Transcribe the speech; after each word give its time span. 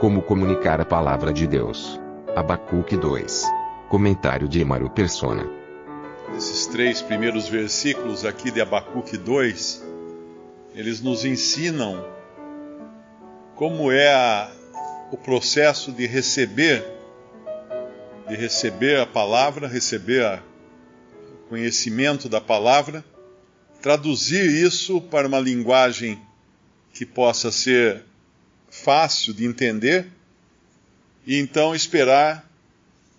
Como 0.00 0.22
comunicar 0.22 0.80
a 0.80 0.84
palavra 0.84 1.32
de 1.32 1.44
Deus. 1.44 1.98
Abacuque 2.36 2.96
2. 2.96 3.44
Comentário 3.88 4.46
de 4.46 4.60
Emaro 4.60 4.88
Persona. 4.88 5.44
Esses 6.36 6.68
três 6.68 7.02
primeiros 7.02 7.48
versículos 7.48 8.24
aqui 8.24 8.52
de 8.52 8.60
Abacuque 8.60 9.16
2, 9.16 9.84
eles 10.76 11.00
nos 11.00 11.24
ensinam 11.24 12.06
como 13.56 13.90
é 13.90 14.14
a, 14.14 14.48
o 15.10 15.16
processo 15.16 15.90
de 15.90 16.06
receber, 16.06 16.86
de 18.28 18.36
receber 18.36 19.00
a 19.00 19.06
palavra, 19.06 19.66
receber 19.66 20.24
a, 20.24 20.40
o 21.32 21.48
conhecimento 21.48 22.28
da 22.28 22.40
palavra, 22.40 23.04
traduzir 23.82 24.48
isso 24.48 25.00
para 25.00 25.26
uma 25.26 25.40
linguagem 25.40 26.22
que 26.92 27.04
possa 27.04 27.50
ser 27.50 28.07
fácil 28.88 29.34
de 29.34 29.44
entender 29.44 30.06
e 31.26 31.36
então 31.36 31.74
esperar 31.74 32.50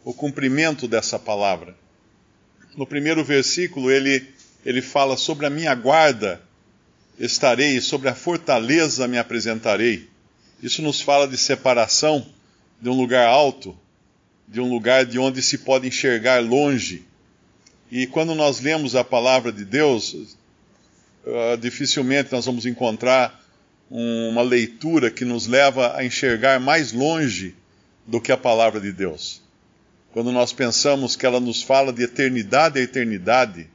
o 0.03 0.11
cumprimento 0.11 0.87
dessa 0.87 1.19
palavra. 1.19 1.77
No 2.75 2.87
primeiro 2.87 3.23
versículo, 3.23 3.91
ele, 3.91 4.27
ele 4.65 4.81
fala 4.81 5.15
sobre 5.15 5.45
a 5.45 5.49
minha 5.51 5.75
guarda 5.75 6.41
estarei, 7.19 7.79
sobre 7.81 8.09
a 8.09 8.15
fortaleza 8.15 9.07
me 9.07 9.19
apresentarei. 9.19 10.09
Isso 10.63 10.81
nos 10.81 11.01
fala 11.01 11.27
de 11.27 11.37
separação 11.37 12.25
de 12.81 12.89
um 12.89 12.97
lugar 12.97 13.27
alto, 13.27 13.77
de 14.47 14.59
um 14.59 14.67
lugar 14.67 15.05
de 15.05 15.19
onde 15.19 15.39
se 15.39 15.59
pode 15.59 15.87
enxergar 15.87 16.41
longe. 16.41 17.05
E 17.91 18.07
quando 18.07 18.33
nós 18.33 18.59
lemos 18.59 18.95
a 18.95 19.03
palavra 19.03 19.51
de 19.51 19.65
Deus, 19.65 20.13
uh, 20.13 21.55
dificilmente 21.61 22.31
nós 22.31 22.47
vamos 22.47 22.65
encontrar 22.65 23.39
uma 23.89 24.41
leitura 24.41 25.09
que 25.09 25.25
nos 25.25 25.47
leva 25.47 25.97
a 25.97 26.05
enxergar 26.05 26.59
mais 26.59 26.91
longe 26.91 27.55
do 28.05 28.21
que 28.21 28.31
a 28.31 28.37
palavra 28.37 28.79
de 28.79 28.91
Deus. 28.91 29.41
Quando 30.11 30.31
nós 30.31 30.53
pensamos 30.53 31.15
que 31.15 31.25
ela 31.25 31.39
nos 31.39 31.61
fala 31.61 31.91
de 31.93 32.03
eternidade 32.03 32.79
a 32.79 32.83
eternidade, 32.83 33.67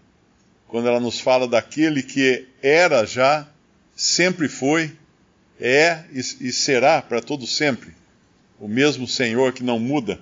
quando 0.68 0.88
ela 0.88 1.00
nos 1.00 1.20
fala 1.20 1.46
daquele 1.46 2.02
que 2.02 2.46
era 2.62 3.04
já, 3.04 3.46
sempre 3.94 4.48
foi, 4.48 4.92
é 5.60 6.04
e, 6.12 6.52
será 6.52 7.00
para 7.00 7.20
todo 7.20 7.46
sempre, 7.46 7.94
o 8.58 8.66
mesmo 8.66 9.06
Senhor 9.06 9.52
que 9.52 9.62
não 9.62 9.78
muda. 9.78 10.20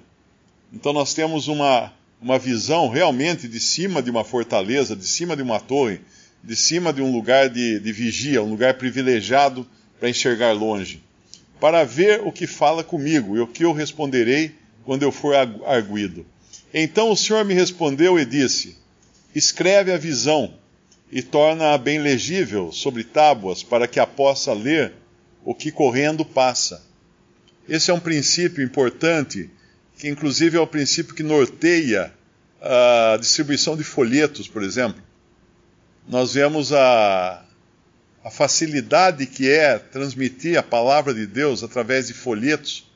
Então 0.72 0.92
nós 0.92 1.14
temos 1.14 1.48
uma, 1.48 1.92
uma 2.20 2.38
visão 2.38 2.88
realmente 2.88 3.48
de 3.48 3.60
cima 3.60 4.02
de 4.02 4.10
uma 4.10 4.24
fortaleza, 4.24 4.94
de 4.94 5.06
cima 5.06 5.34
de 5.34 5.42
uma 5.42 5.58
torre, 5.58 6.00
de 6.44 6.56
cima 6.56 6.92
de 6.92 7.00
um 7.00 7.12
lugar 7.12 7.48
de, 7.48 7.78
de 7.78 7.92
vigia, 7.92 8.42
um 8.42 8.50
lugar 8.50 8.74
privilegiado 8.74 9.66
para 10.02 10.10
enxergar 10.10 10.50
longe, 10.50 11.00
para 11.60 11.84
ver 11.84 12.22
o 12.26 12.32
que 12.32 12.44
fala 12.44 12.82
comigo 12.82 13.36
e 13.36 13.40
o 13.40 13.46
que 13.46 13.64
eu 13.64 13.72
responderei 13.72 14.52
quando 14.84 15.04
eu 15.04 15.12
for 15.12 15.32
arguído. 15.64 16.26
Então 16.74 17.12
o 17.12 17.16
Senhor 17.16 17.44
me 17.44 17.54
respondeu 17.54 18.18
e 18.18 18.24
disse: 18.24 18.76
Escreve 19.32 19.92
a 19.92 19.96
visão 19.96 20.54
e 21.08 21.22
torna-a 21.22 21.78
bem 21.78 22.00
legível 22.00 22.72
sobre 22.72 23.04
tábuas, 23.04 23.62
para 23.62 23.86
que 23.86 24.00
a 24.00 24.06
possa 24.06 24.52
ler 24.52 24.92
o 25.44 25.54
que 25.54 25.70
correndo 25.70 26.24
passa. 26.24 26.84
Esse 27.68 27.92
é 27.92 27.94
um 27.94 28.00
princípio 28.00 28.64
importante, 28.64 29.48
que 29.96 30.08
inclusive 30.08 30.56
é 30.56 30.60
o 30.60 30.66
princípio 30.66 31.14
que 31.14 31.22
norteia 31.22 32.12
a 32.60 33.16
distribuição 33.20 33.76
de 33.76 33.84
folhetos, 33.84 34.48
por 34.48 34.64
exemplo. 34.64 35.00
Nós 36.08 36.34
vemos 36.34 36.72
a, 36.72 37.44
a 38.24 38.30
facilidade 38.30 39.26
que 39.26 39.50
é 39.50 39.78
transmitir 39.78 40.58
a 40.58 40.62
palavra 40.62 41.12
de 41.12 41.26
Deus 41.26 41.62
através 41.62 42.06
de 42.06 42.14
folhetos, 42.14 42.90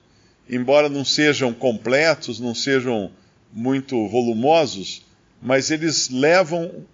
embora 0.49 0.89
não 0.89 1.05
sejam 1.05 1.53
completos, 1.53 2.39
não 2.39 2.55
sejam 2.55 3.11
muito 3.53 4.09
volumosos, 4.09 5.05
mas 5.43 5.71
eles 5.71 6.09
levam 6.11 6.85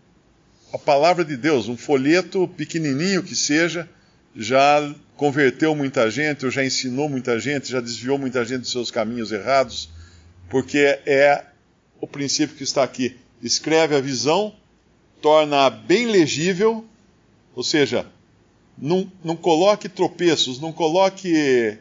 a 0.72 0.78
palavra 0.78 1.24
de 1.24 1.36
Deus, 1.36 1.68
um 1.68 1.76
folheto 1.76 2.48
pequenininho 2.48 3.22
que 3.22 3.36
seja, 3.36 3.88
já 4.34 4.94
converteu 5.14 5.74
muita 5.74 6.10
gente, 6.10 6.46
ou 6.46 6.50
já 6.50 6.64
ensinou 6.64 7.08
muita 7.08 7.38
gente, 7.38 7.70
já 7.70 7.80
desviou 7.80 8.16
muita 8.16 8.42
gente 8.44 8.62
dos 8.62 8.72
seus 8.72 8.90
caminhos 8.90 9.30
errados, 9.30 9.90
porque 10.48 10.98
é 11.04 11.44
o 12.00 12.06
princípio 12.06 12.56
que 12.56 12.64
está 12.64 12.82
aqui. 12.82 13.16
Escreve 13.42 13.94
a 13.94 14.00
visão, 14.00 14.54
torna-a 15.20 15.68
bem 15.68 16.06
legível, 16.06 16.86
ou 17.54 17.62
seja, 17.62 18.06
não, 18.76 19.10
não 19.22 19.36
coloque 19.36 19.88
tropeços, 19.88 20.60
não 20.60 20.72
coloque 20.72 21.78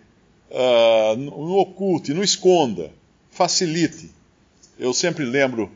uh, 0.50 1.16
no 1.16 1.58
oculte, 1.58 2.14
não 2.14 2.24
esconda, 2.24 2.92
facilite. 3.30 4.12
Eu 4.78 4.94
sempre 4.94 5.26
lembro 5.26 5.72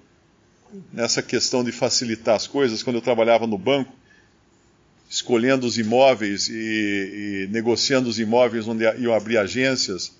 nessa 0.92 1.22
questão 1.22 1.64
de 1.64 1.72
facilitar 1.72 2.36
as 2.36 2.48
coisas, 2.48 2.84
quando 2.84 2.98
eu 2.98 3.02
trabalhava 3.02 3.48
no 3.48 3.58
banco, 3.58 3.94
escolhendo 5.09 5.66
os 5.66 5.78
imóveis 5.78 6.50
e, 6.50 6.54
e 7.46 7.48
negociando 7.52 8.09
os 8.09 8.20
imóveis 8.20 8.68
onde 8.68 8.84
iam 9.00 9.14
abrir 9.14 9.38
agências. 9.38 10.14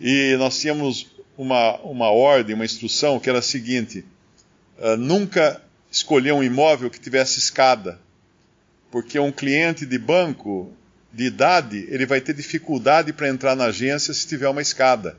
E 0.00 0.36
nós 0.38 0.60
tínhamos 0.60 1.06
uma, 1.36 1.76
uma 1.80 2.10
ordem, 2.10 2.54
uma 2.54 2.64
instrução 2.64 3.18
que 3.18 3.28
era 3.28 3.38
a 3.38 3.42
seguinte: 3.42 4.04
uh, 4.78 4.96
nunca 4.96 5.62
escolher 5.90 6.32
um 6.32 6.42
imóvel 6.42 6.90
que 6.90 7.00
tivesse 7.00 7.38
escada, 7.38 8.00
porque 8.94 9.18
um 9.18 9.32
cliente 9.32 9.84
de 9.84 9.98
banco 9.98 10.72
de 11.12 11.24
idade 11.24 11.84
ele 11.90 12.06
vai 12.06 12.20
ter 12.20 12.32
dificuldade 12.32 13.12
para 13.12 13.28
entrar 13.28 13.56
na 13.56 13.64
agência 13.64 14.14
se 14.14 14.24
tiver 14.24 14.48
uma 14.48 14.62
escada. 14.62 15.18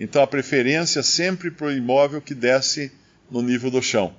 Então 0.00 0.22
a 0.22 0.26
preferência 0.26 1.02
sempre 1.02 1.50
para 1.50 1.66
o 1.66 1.72
imóvel 1.72 2.22
que 2.22 2.34
desce 2.34 2.90
no 3.30 3.42
nível 3.42 3.70
do 3.70 3.82
chão. 3.82 4.14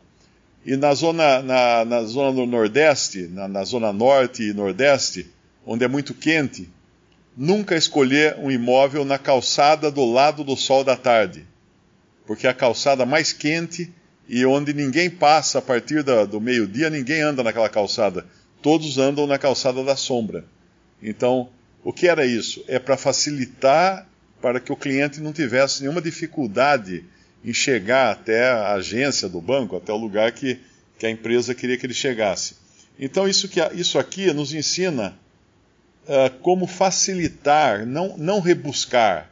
E 0.63 0.77
na 0.77 0.93
zona, 0.93 1.41
na, 1.41 1.85
na 1.85 2.03
zona 2.03 2.31
do 2.31 2.45
Nordeste, 2.45 3.27
na, 3.29 3.47
na 3.47 3.63
zona 3.63 3.91
Norte 3.91 4.43
e 4.43 4.53
Nordeste, 4.53 5.25
onde 5.65 5.83
é 5.83 5.87
muito 5.87 6.13
quente, 6.13 6.69
nunca 7.35 7.75
escolher 7.75 8.35
um 8.37 8.51
imóvel 8.51 9.03
na 9.03 9.17
calçada 9.17 9.89
do 9.89 10.05
lado 10.05 10.43
do 10.43 10.55
sol 10.55 10.83
da 10.83 10.95
tarde, 10.95 11.47
porque 12.27 12.45
é 12.45 12.51
a 12.51 12.53
calçada 12.53 13.07
mais 13.07 13.33
quente 13.33 13.91
e 14.29 14.45
onde 14.45 14.71
ninguém 14.71 15.09
passa 15.09 15.57
a 15.57 15.63
partir 15.63 16.03
da, 16.03 16.25
do 16.25 16.39
meio-dia, 16.39 16.91
ninguém 16.91 17.21
anda 17.21 17.41
naquela 17.41 17.69
calçada. 17.69 18.23
Todos 18.61 18.97
andam 18.97 19.27
na 19.27 19.37
calçada 19.37 19.83
da 19.83 19.95
sombra. 19.95 20.45
Então, 21.01 21.49
o 21.83 21.93
que 21.93 22.07
era 22.07 22.25
isso? 22.25 22.63
É 22.67 22.79
para 22.79 22.97
facilitar 22.97 24.07
para 24.41 24.59
que 24.59 24.71
o 24.71 24.75
cliente 24.75 25.19
não 25.19 25.33
tivesse 25.33 25.81
nenhuma 25.81 26.01
dificuldade 26.01 27.03
em 27.43 27.53
chegar 27.53 28.11
até 28.11 28.49
a 28.49 28.73
agência 28.73 29.29
do 29.29 29.41
banco, 29.41 29.75
até 29.75 29.91
o 29.91 29.97
lugar 29.97 30.31
que, 30.31 30.59
que 30.97 31.05
a 31.05 31.09
empresa 31.09 31.55
queria 31.55 31.77
que 31.77 31.85
ele 31.85 31.93
chegasse. 31.93 32.55
Então, 32.99 33.27
isso, 33.27 33.47
que, 33.47 33.61
isso 33.73 33.99
aqui 33.99 34.31
nos 34.33 34.53
ensina 34.53 35.17
uh, 36.07 36.29
como 36.41 36.65
facilitar, 36.67 37.85
não, 37.85 38.17
não 38.17 38.39
rebuscar, 38.39 39.29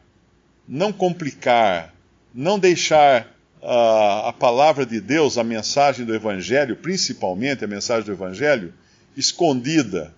não 0.68 0.94
complicar, 0.94 1.94
não 2.34 2.60
deixar 2.60 3.24
uh, 3.62 4.28
a 4.28 4.34
palavra 4.34 4.86
de 4.86 5.00
Deus, 5.02 5.38
a 5.38 5.44
mensagem 5.44 6.06
do 6.06 6.14
Evangelho, 6.14 6.76
principalmente 6.76 7.64
a 7.64 7.68
mensagem 7.68 8.06
do 8.06 8.12
Evangelho, 8.12 8.74
escondida, 9.16 10.14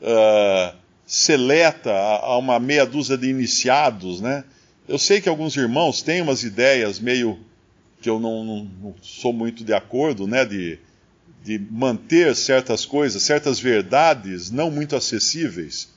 uh, 0.00 0.76
seleta 1.06 1.92
a, 1.92 2.26
a 2.26 2.38
uma 2.38 2.58
meia 2.58 2.84
dúzia 2.84 3.16
de 3.16 3.28
iniciados, 3.28 4.20
né? 4.20 4.44
Eu 4.88 4.98
sei 4.98 5.20
que 5.20 5.28
alguns 5.28 5.56
irmãos 5.56 6.02
têm 6.02 6.20
umas 6.20 6.44
ideias 6.44 7.00
meio 7.00 7.38
que 8.00 8.08
eu 8.08 8.20
não, 8.20 8.44
não, 8.44 8.64
não 8.80 8.94
sou 9.02 9.32
muito 9.32 9.64
de 9.64 9.72
acordo, 9.74 10.26
né, 10.26 10.44
de, 10.44 10.78
de 11.42 11.58
manter 11.58 12.36
certas 12.36 12.84
coisas, 12.84 13.22
certas 13.22 13.58
verdades 13.58 14.50
não 14.50 14.70
muito 14.70 14.94
acessíveis, 14.94 15.88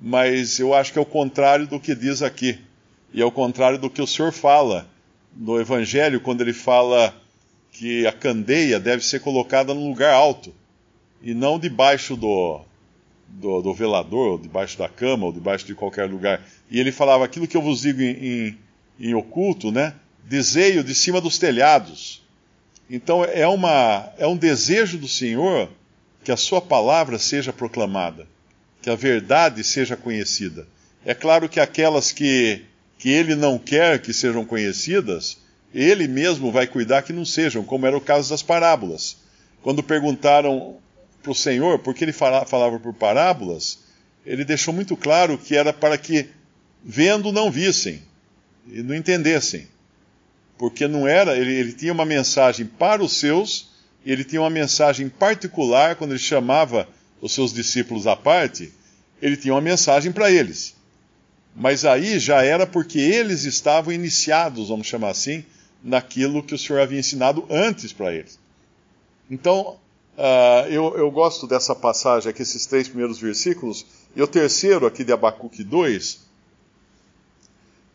mas 0.00 0.58
eu 0.58 0.72
acho 0.72 0.92
que 0.92 0.98
é 0.98 1.02
o 1.02 1.06
contrário 1.06 1.66
do 1.66 1.80
que 1.80 1.94
diz 1.94 2.22
aqui. 2.22 2.58
E 3.12 3.20
é 3.20 3.24
o 3.24 3.32
contrário 3.32 3.78
do 3.78 3.90
que 3.90 4.00
o 4.00 4.06
Senhor 4.06 4.32
fala 4.32 4.88
no 5.36 5.60
Evangelho, 5.60 6.20
quando 6.20 6.40
ele 6.40 6.52
fala 6.52 7.14
que 7.72 8.06
a 8.06 8.12
candeia 8.12 8.78
deve 8.78 9.04
ser 9.04 9.20
colocada 9.20 9.74
num 9.74 9.88
lugar 9.88 10.14
alto 10.14 10.54
e 11.22 11.34
não 11.34 11.58
debaixo 11.58 12.16
do, 12.16 12.60
do, 13.28 13.60
do 13.62 13.74
velador, 13.74 14.32
ou 14.32 14.38
debaixo 14.38 14.78
da 14.78 14.88
cama, 14.88 15.26
ou 15.26 15.32
debaixo 15.32 15.66
de 15.66 15.74
qualquer 15.74 16.08
lugar. 16.08 16.42
E 16.70 16.78
ele 16.78 16.92
falava: 16.92 17.24
aquilo 17.24 17.46
que 17.46 17.56
eu 17.56 17.62
vos 17.62 17.82
digo 17.82 18.00
em, 18.00 18.10
em, 18.10 18.58
em 19.00 19.14
oculto, 19.14 19.70
né? 19.70 19.94
Desejo 20.24 20.84
de 20.84 20.94
cima 20.94 21.20
dos 21.20 21.38
telhados. 21.38 22.22
Então 22.90 23.24
é, 23.24 23.46
uma, 23.46 24.10
é 24.16 24.26
um 24.26 24.36
desejo 24.36 24.98
do 24.98 25.08
Senhor 25.08 25.68
que 26.24 26.32
a 26.32 26.36
sua 26.36 26.60
palavra 26.60 27.18
seja 27.18 27.52
proclamada, 27.52 28.26
que 28.82 28.90
a 28.90 28.94
verdade 28.94 29.62
seja 29.62 29.96
conhecida. 29.96 30.66
É 31.04 31.14
claro 31.14 31.48
que 31.48 31.60
aquelas 31.60 32.12
que, 32.12 32.62
que 32.98 33.10
ele 33.10 33.34
não 33.34 33.58
quer 33.58 34.00
que 34.00 34.12
sejam 34.12 34.44
conhecidas, 34.44 35.38
ele 35.72 36.08
mesmo 36.08 36.50
vai 36.50 36.66
cuidar 36.66 37.02
que 37.02 37.12
não 37.12 37.24
sejam, 37.24 37.62
como 37.62 37.86
era 37.86 37.96
o 37.96 38.00
caso 38.00 38.30
das 38.30 38.42
parábolas. 38.42 39.18
Quando 39.62 39.82
perguntaram 39.82 40.76
para 41.28 41.32
o 41.32 41.34
Senhor 41.34 41.78
por 41.80 41.94
que 41.94 42.04
ele 42.04 42.12
falava 42.12 42.78
por 42.78 42.94
parábolas, 42.94 43.80
ele 44.24 44.44
deixou 44.46 44.72
muito 44.72 44.96
claro 44.96 45.36
que 45.36 45.54
era 45.54 45.74
para 45.74 45.98
que, 45.98 46.26
vendo, 46.82 47.30
não 47.30 47.50
vissem 47.50 48.02
e 48.66 48.82
não 48.82 48.94
entendessem. 48.94 49.68
Porque 50.56 50.88
não 50.88 51.06
era, 51.06 51.36
ele, 51.36 51.52
ele 51.52 51.72
tinha 51.72 51.92
uma 51.92 52.06
mensagem 52.06 52.64
para 52.64 53.02
os 53.02 53.12
seus, 53.12 53.68
e 54.04 54.10
ele 54.10 54.24
tinha 54.24 54.40
uma 54.40 54.50
mensagem 54.50 55.08
particular 55.08 55.96
quando 55.96 56.12
ele 56.12 56.18
chamava 56.18 56.88
os 57.20 57.32
seus 57.32 57.52
discípulos 57.52 58.06
à 58.06 58.16
parte, 58.16 58.72
ele 59.20 59.36
tinha 59.36 59.52
uma 59.52 59.60
mensagem 59.60 60.10
para 60.10 60.30
eles. 60.30 60.74
Mas 61.54 61.84
aí 61.84 62.18
já 62.18 62.42
era 62.42 62.66
porque 62.66 62.98
eles 62.98 63.44
estavam 63.44 63.92
iniciados, 63.92 64.68
vamos 64.68 64.86
chamar 64.86 65.10
assim, 65.10 65.44
naquilo 65.82 66.42
que 66.42 66.54
o 66.54 66.58
Senhor 66.58 66.80
havia 66.80 66.98
ensinado 66.98 67.46
antes 67.50 67.92
para 67.92 68.14
eles. 68.14 68.38
Então, 69.30 69.78
uh, 70.18 70.68
eu, 70.68 70.96
eu, 70.98 71.10
gosto 71.10 71.46
dessa 71.46 71.74
passagem 71.74 72.28
aqui, 72.28 72.42
esses 72.42 72.66
três 72.66 72.88
primeiros 72.88 73.18
versículos, 73.18 73.86
e 74.14 74.20
o 74.20 74.26
terceiro 74.26 74.86
aqui 74.86 75.04
de 75.04 75.12
Abacuque 75.12 75.62
2, 75.62 76.26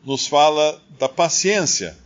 nos 0.06 0.25
fala 0.25 0.81
da 0.98 1.10
paciência. 1.10 1.98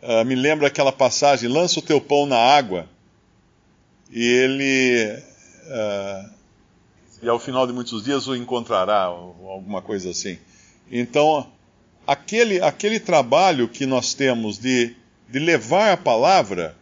Uh, 0.00 0.24
me 0.24 0.36
lembra 0.36 0.68
aquela 0.68 0.92
passagem: 0.92 1.48
lança 1.48 1.80
o 1.80 1.82
teu 1.82 2.00
pão 2.00 2.26
na 2.26 2.38
água, 2.38 2.88
e 4.10 4.24
ele. 4.24 5.22
Uh, 5.66 6.38
e 7.20 7.28
ao 7.28 7.40
final 7.40 7.66
de 7.66 7.72
muitos 7.72 8.04
dias 8.04 8.28
o 8.28 8.36
encontrará, 8.36 9.10
ou 9.10 9.50
alguma 9.50 9.82
coisa 9.82 10.10
assim. 10.10 10.38
Então, 10.90 11.50
aquele, 12.06 12.62
aquele 12.62 13.00
trabalho 13.00 13.68
que 13.68 13.84
nós 13.84 14.14
temos 14.14 14.56
de, 14.56 14.94
de 15.28 15.38
levar 15.40 15.92
a 15.92 15.96
palavra 15.96 16.77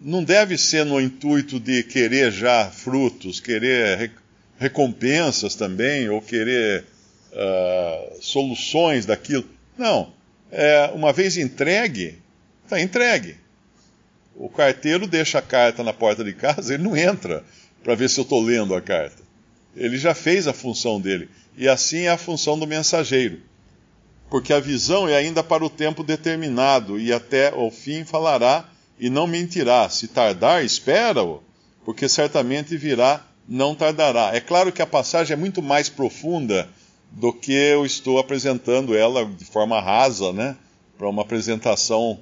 não 0.00 0.22
deve 0.22 0.58
ser 0.58 0.84
no 0.84 1.00
intuito 1.00 1.58
de 1.58 1.82
querer 1.82 2.30
já 2.30 2.70
frutos, 2.70 3.40
querer 3.40 4.12
recompensas 4.58 5.54
também, 5.54 6.08
ou 6.08 6.20
querer 6.20 6.84
uh, 7.32 8.22
soluções 8.22 9.06
daquilo. 9.06 9.44
Não. 9.76 10.12
É, 10.50 10.90
uma 10.94 11.12
vez 11.12 11.36
entregue, 11.36 12.18
está 12.64 12.80
entregue. 12.80 13.36
O 14.34 14.48
carteiro 14.48 15.06
deixa 15.06 15.38
a 15.38 15.42
carta 15.42 15.82
na 15.82 15.92
porta 15.92 16.22
de 16.22 16.32
casa, 16.32 16.74
ele 16.74 16.82
não 16.82 16.96
entra 16.96 17.44
para 17.82 17.94
ver 17.94 18.08
se 18.08 18.20
eu 18.20 18.22
estou 18.22 18.42
lendo 18.42 18.74
a 18.74 18.80
carta. 18.80 19.22
Ele 19.74 19.98
já 19.98 20.14
fez 20.14 20.46
a 20.46 20.52
função 20.52 21.00
dele. 21.00 21.28
E 21.56 21.68
assim 21.68 22.02
é 22.02 22.10
a 22.10 22.18
função 22.18 22.58
do 22.58 22.66
mensageiro 22.66 23.40
porque 24.28 24.52
a 24.52 24.60
visão 24.60 25.08
é 25.08 25.16
ainda 25.16 25.42
para 25.42 25.64
o 25.64 25.70
tempo 25.70 26.02
determinado, 26.02 26.98
e 26.98 27.12
até 27.12 27.54
o 27.54 27.70
fim 27.70 28.04
falará 28.04 28.68
e 28.98 29.10
não 29.10 29.26
mentirá. 29.26 29.88
Se 29.88 30.08
tardar, 30.08 30.64
espera-o, 30.64 31.42
porque 31.84 32.08
certamente 32.08 32.76
virá, 32.76 33.24
não 33.48 33.74
tardará. 33.74 34.34
É 34.34 34.40
claro 34.40 34.72
que 34.72 34.82
a 34.82 34.86
passagem 34.86 35.34
é 35.34 35.36
muito 35.36 35.62
mais 35.62 35.88
profunda 35.88 36.68
do 37.10 37.32
que 37.32 37.52
eu 37.52 37.86
estou 37.86 38.18
apresentando 38.18 38.96
ela 38.96 39.24
de 39.24 39.44
forma 39.44 39.80
rasa, 39.80 40.32
né? 40.32 40.56
Para 40.98 41.08
uma 41.08 41.22
apresentação 41.22 42.18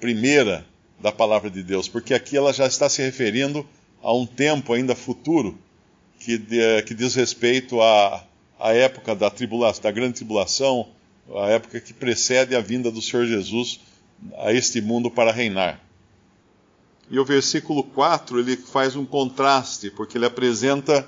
primeira 0.00 0.66
da 1.00 1.12
palavra 1.12 1.50
de 1.50 1.62
Deus, 1.62 1.88
porque 1.88 2.14
aqui 2.14 2.36
ela 2.36 2.52
já 2.52 2.66
está 2.66 2.88
se 2.88 3.02
referindo 3.02 3.66
a 4.02 4.12
um 4.14 4.26
tempo 4.26 4.72
ainda 4.72 4.94
futuro 4.94 5.58
que, 6.18 6.38
que 6.86 6.94
diz 6.94 7.14
respeito 7.14 7.80
à, 7.80 8.24
à 8.58 8.72
época 8.72 9.14
da 9.14 9.30
tribulação, 9.30 9.82
da 9.82 9.90
grande 9.90 10.14
tribulação, 10.14 10.88
a 11.34 11.48
época 11.50 11.80
que 11.80 11.92
precede 11.92 12.54
a 12.56 12.60
vinda 12.60 12.90
do 12.90 13.02
Senhor 13.02 13.26
Jesus 13.26 13.80
a 14.38 14.52
este 14.52 14.80
mundo 14.80 15.10
para 15.10 15.32
reinar. 15.32 15.80
E 17.10 17.18
o 17.18 17.24
versículo 17.24 17.84
4 17.84 18.40
ele 18.40 18.56
faz 18.56 18.96
um 18.96 19.04
contraste, 19.04 19.90
porque 19.90 20.18
ele 20.18 20.26
apresenta 20.26 21.06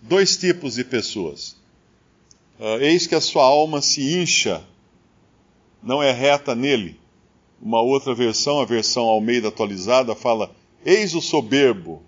dois 0.00 0.36
tipos 0.36 0.74
de 0.74 0.84
pessoas. 0.84 1.56
Uh, 2.58 2.80
Eis 2.80 3.06
que 3.06 3.14
a 3.14 3.20
sua 3.20 3.44
alma 3.44 3.82
se 3.82 4.18
incha, 4.18 4.62
não 5.82 6.02
é 6.02 6.12
reta 6.12 6.54
nele. 6.54 6.98
Uma 7.60 7.80
outra 7.80 8.14
versão, 8.14 8.60
a 8.60 8.64
versão 8.64 9.04
Almeida 9.04 9.48
atualizada, 9.48 10.14
fala: 10.14 10.50
Eis 10.84 11.14
o 11.14 11.20
soberbo, 11.20 12.02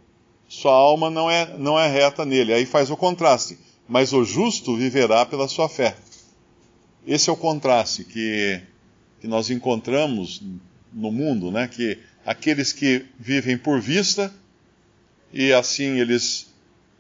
sua 0.49 0.73
alma 0.73 1.11
não 1.11 1.31
é, 1.31 1.57
não 1.59 1.79
é 1.79 1.91
reta 1.91 2.25
nele. 2.25 2.53
Aí 2.53 2.65
faz 2.65 2.91
o 2.91 2.97
contraste. 2.97 3.59
Mas 3.89 4.13
o 4.13 4.25
justo 4.25 4.77
viverá 4.77 5.25
pela 5.25 5.47
sua 5.47 5.69
fé. 5.69 5.97
Esse 7.07 7.31
é 7.31 7.33
o 7.33 7.37
contraste 7.37 8.03
que, 8.05 8.61
que 9.21 9.29
nós 9.29 9.49
encontramos 9.49 10.43
no 10.93 11.13
mundo, 11.13 11.53
né? 11.53 11.69
Que 11.69 11.99
aqueles 12.27 12.73
que 12.73 13.07
vivem 13.17 13.57
por 13.57 13.81
vista 13.81 14.35
e 15.33 15.53
assim 15.53 16.01
eles, 16.01 16.53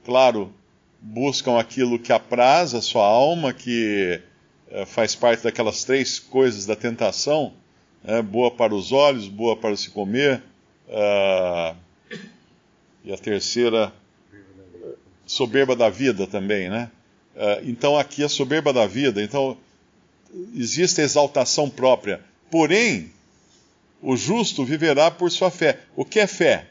claro, 0.04 0.52
buscam 1.00 1.58
aquilo 1.58 1.98
que 1.98 2.12
apraz 2.12 2.74
a 2.74 2.80
sua 2.80 3.04
alma, 3.04 3.52
que 3.52 4.20
é, 4.70 4.86
faz 4.86 5.16
parte 5.16 5.42
daquelas 5.42 5.82
três 5.82 6.20
coisas 6.20 6.64
da 6.64 6.76
tentação, 6.76 7.52
né? 8.04 8.22
boa 8.22 8.52
para 8.52 8.74
os 8.74 8.92
olhos, 8.92 9.26
boa 9.26 9.56
para 9.56 9.76
se 9.76 9.90
comer, 9.90 10.42
uh, 10.88 11.76
e 13.04 13.12
a 13.12 13.18
terceira, 13.18 13.92
soberba 15.24 15.74
da 15.74 15.90
vida 15.90 16.26
também, 16.26 16.68
né? 16.68 16.90
Uh, 17.34 17.68
então 17.68 17.98
aqui 17.98 18.22
a 18.22 18.28
soberba 18.28 18.72
da 18.72 18.86
vida. 18.86 19.22
Então 19.22 19.56
existe 20.54 21.00
exaltação 21.00 21.68
própria. 21.68 22.20
Porém, 22.50 23.12
o 24.02 24.16
justo 24.16 24.64
viverá 24.64 25.10
por 25.10 25.30
sua 25.30 25.50
fé. 25.50 25.80
O 25.94 26.04
que 26.04 26.20
é 26.20 26.26
fé? 26.26 26.68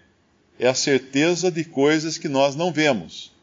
É 0.59 0.67
a 0.67 0.73
certeza 0.73 1.51
de 1.51 1.63
coisas 1.63 2.17
que 2.17 2.29
nós 2.29 2.55
não 2.55 2.71
vemos. 2.71 3.33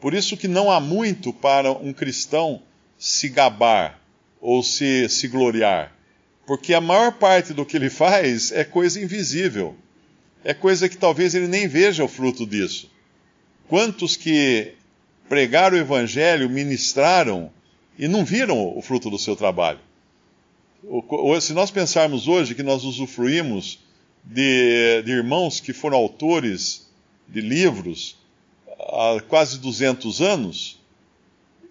Por 0.00 0.14
isso 0.14 0.36
que 0.36 0.48
não 0.48 0.70
há 0.70 0.80
muito 0.80 1.32
para 1.32 1.72
um 1.72 1.92
cristão 1.92 2.62
se 2.96 3.28
gabar 3.28 4.00
ou 4.40 4.62
se, 4.62 5.08
se 5.08 5.28
gloriar. 5.28 5.92
Porque 6.46 6.72
a 6.72 6.80
maior 6.80 7.12
parte 7.12 7.52
do 7.52 7.64
que 7.64 7.76
ele 7.76 7.90
faz 7.90 8.52
é 8.52 8.64
coisa 8.64 9.00
invisível. 9.00 9.76
É 10.44 10.54
coisa 10.54 10.88
que 10.88 10.96
talvez 10.96 11.34
ele 11.34 11.48
nem 11.48 11.68
veja 11.68 12.04
o 12.04 12.08
fruto 12.08 12.46
disso. 12.46 12.90
Quantos 13.68 14.16
que 14.16 14.74
pregaram 15.28 15.76
o 15.76 15.80
evangelho, 15.80 16.48
ministraram, 16.48 17.50
e 17.98 18.08
não 18.08 18.24
viram 18.24 18.76
o 18.76 18.80
fruto 18.80 19.10
do 19.10 19.18
seu 19.18 19.36
trabalho. 19.36 19.80
Se 21.40 21.52
nós 21.52 21.70
pensarmos 21.70 22.28
hoje 22.28 22.54
que 22.54 22.62
nós 22.62 22.84
usufruímos 22.84 23.80
de, 24.24 25.02
de 25.02 25.10
irmãos 25.10 25.60
que 25.60 25.72
foram 25.72 25.96
autores 25.96 26.86
de 27.28 27.40
livros 27.40 28.16
há 28.78 29.20
quase 29.28 29.58
200 29.58 30.20
anos, 30.20 30.78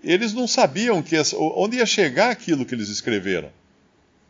eles 0.04 0.34
não 0.34 0.48
sabiam 0.48 1.02
que 1.02 1.16
onde 1.36 1.78
ia 1.78 1.86
chegar 1.86 2.32
aquilo 2.32 2.66
que 2.66 2.76
eles 2.76 2.90
escreveram. 2.90 3.50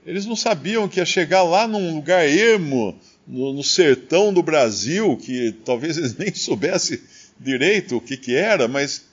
Eles 0.05 0.25
não 0.25 0.35
sabiam 0.35 0.87
que 0.87 0.99
ia 0.99 1.05
chegar 1.05 1.43
lá 1.43 1.67
num 1.67 1.95
lugar 1.95 2.27
ermo, 2.27 2.97
no, 3.27 3.51
no 3.51 3.63
sertão 3.63 4.33
do 4.33 4.41
Brasil, 4.41 5.17
que 5.17 5.51
talvez 5.65 5.97
eles 5.97 6.15
nem 6.15 6.33
soubessem 6.35 6.99
direito 7.39 7.97
o 7.97 8.01
que, 8.01 8.15
que 8.15 8.33
era, 8.33 8.67
mas 8.67 9.05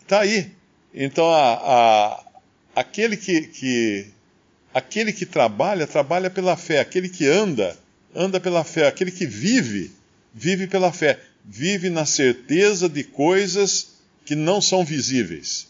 está 0.00 0.20
aí. 0.20 0.50
Então 0.94 1.28
a, 1.28 1.52
a, 1.52 2.24
aquele 2.74 3.16
que, 3.16 3.42
que, 3.42 4.06
aquele 4.78 5.12
que 5.12 5.26
trabalha, 5.26 5.86
trabalha 5.86 6.30
pela 6.30 6.56
fé. 6.56 6.80
Aquele 6.80 7.08
que 7.08 7.26
anda, 7.26 7.76
anda 8.14 8.40
pela 8.40 8.64
fé. 8.64 8.86
Aquele 8.86 9.10
que 9.10 9.26
vive, 9.26 9.90
vive 10.32 10.66
pela 10.66 10.92
fé. 10.92 11.20
Vive 11.44 11.90
na 11.90 12.06
certeza 12.06 12.88
de 12.88 13.04
coisas 13.04 13.98
que 14.24 14.34
não 14.34 14.60
são 14.60 14.84
visíveis. 14.84 15.68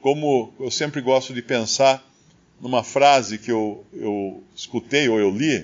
Como 0.00 0.52
eu 0.60 0.70
sempre 0.70 1.00
gosto 1.00 1.32
de 1.32 1.40
pensar 1.40 2.04
numa 2.60 2.82
frase 2.82 3.38
que 3.38 3.50
eu, 3.50 3.84
eu 3.92 4.42
escutei 4.54 5.08
ou 5.08 5.18
eu 5.18 5.30
li, 5.30 5.58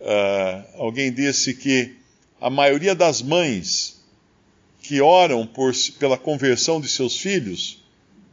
uh, 0.00 0.64
alguém 0.74 1.12
disse 1.12 1.54
que 1.54 1.94
a 2.40 2.50
maioria 2.50 2.94
das 2.94 3.22
mães 3.22 4.02
que 4.82 5.00
oram 5.00 5.46
por, 5.46 5.72
pela 5.98 6.18
conversão 6.18 6.80
de 6.80 6.88
seus 6.88 7.16
filhos 7.16 7.82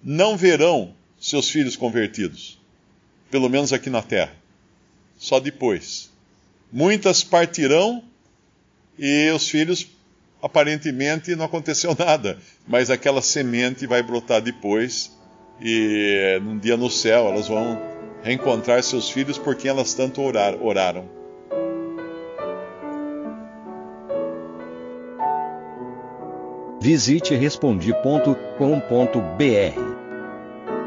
não 0.03 0.35
verão 0.35 0.93
seus 1.19 1.49
filhos 1.49 1.75
convertidos, 1.75 2.59
pelo 3.33 3.49
menos 3.49 3.73
aqui 3.73 3.89
na 3.89 4.03
terra. 4.03 4.31
Só 5.17 5.39
depois. 5.39 6.11
Muitas 6.71 7.23
partirão 7.23 8.03
e 8.97 9.31
os 9.31 9.49
filhos 9.49 9.87
aparentemente 10.39 11.35
não 11.35 11.45
aconteceu 11.45 11.95
nada, 11.97 12.37
mas 12.67 12.91
aquela 12.91 13.23
semente 13.23 13.87
vai 13.87 14.03
brotar 14.03 14.39
depois 14.39 15.11
e 15.59 16.39
num 16.43 16.59
dia 16.59 16.77
no 16.77 16.91
céu 16.91 17.27
elas 17.27 17.47
vão 17.47 17.81
reencontrar 18.21 18.83
seus 18.83 19.09
filhos 19.09 19.39
por 19.39 19.55
quem 19.55 19.71
elas 19.71 19.95
tanto 19.95 20.21
orar, 20.21 20.55
oraram. 20.61 21.09
Visite 26.79 27.33
respondi.com.br. 27.33 29.92